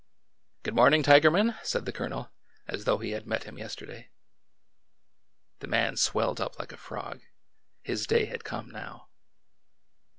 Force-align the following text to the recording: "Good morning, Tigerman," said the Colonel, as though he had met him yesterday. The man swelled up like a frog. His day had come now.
"Good 0.63 0.73
morning, 0.73 1.03
Tigerman," 1.03 1.59
said 1.61 1.85
the 1.85 1.91
Colonel, 1.91 2.31
as 2.67 2.85
though 2.85 2.97
he 2.97 3.11
had 3.11 3.27
met 3.27 3.43
him 3.43 3.59
yesterday. 3.59 4.09
The 5.59 5.67
man 5.67 5.95
swelled 5.95 6.41
up 6.41 6.57
like 6.57 6.71
a 6.71 6.75
frog. 6.77 7.21
His 7.83 8.07
day 8.07 8.25
had 8.25 8.43
come 8.43 8.71
now. 8.71 9.09